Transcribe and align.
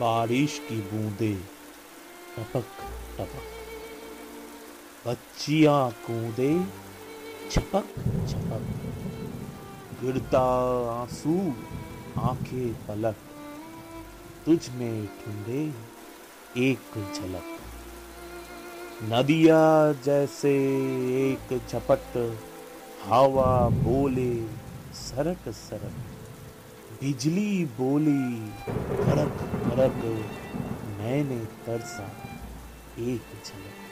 बारिश 0.00 0.62
की 0.68 0.76
बूंदे 0.80 1.34
टपक 2.36 2.64
टपक। 3.18 3.42
बच्चिया 5.06 5.90
कूदे 5.90 6.64
छपक 7.50 7.84
छपक। 8.28 8.66
गिरता 10.02 10.42
आँसू 11.02 11.52
आँखें 12.18 12.86
पलक। 12.86 13.16
तुझ 14.46 14.70
में 14.70 15.06
ठुंडे 15.06 15.72
एक 16.70 17.12
झलक। 17.14 17.58
नदिया 19.02 19.92
जैसे 19.92 20.52
एक 21.32 21.60
छपट 21.68 22.38
हवा 23.04 23.68
बोले 23.68 24.60
सरक 24.94 25.48
सरक। 25.48 25.92
बिजली 27.00 27.64
बोली 27.64 28.52
कड़क 28.96 29.36
कड़क 29.66 30.02
मैंने 30.98 31.38
तरसा 31.66 32.08
एक 32.98 33.32
झलक। 33.44 33.89